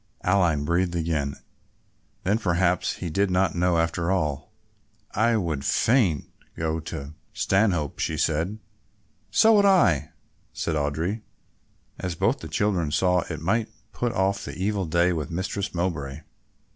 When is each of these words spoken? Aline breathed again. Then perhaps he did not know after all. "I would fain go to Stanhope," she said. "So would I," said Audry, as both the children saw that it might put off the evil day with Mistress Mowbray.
Aline 0.23 0.65
breathed 0.65 0.95
again. 0.95 1.35
Then 2.23 2.39
perhaps 2.39 2.93
he 2.95 3.11
did 3.11 3.29
not 3.29 3.53
know 3.53 3.77
after 3.77 4.09
all. 4.09 4.51
"I 5.11 5.37
would 5.37 5.63
fain 5.63 6.31
go 6.57 6.79
to 6.79 7.13
Stanhope," 7.35 7.99
she 7.99 8.17
said. 8.17 8.57
"So 9.29 9.53
would 9.53 9.65
I," 9.65 10.09
said 10.53 10.75
Audry, 10.75 11.21
as 11.99 12.15
both 12.15 12.39
the 12.39 12.47
children 12.47 12.89
saw 12.89 13.21
that 13.21 13.29
it 13.31 13.41
might 13.41 13.69
put 13.93 14.11
off 14.13 14.43
the 14.43 14.55
evil 14.57 14.85
day 14.87 15.13
with 15.13 15.29
Mistress 15.29 15.71
Mowbray. 15.75 16.21